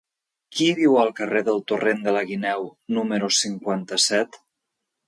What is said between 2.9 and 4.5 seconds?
número cinquanta-set?